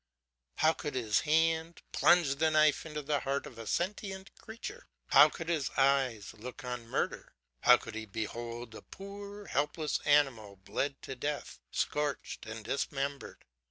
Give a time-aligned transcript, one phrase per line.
[0.55, 5.29] How could his hand plunge the knife into the heart of a sentient creature, how
[5.29, 10.99] could his eyes look on murder, how could he behold a poor helpless animal bled
[11.03, 13.45] to death, scorched, and dismembered?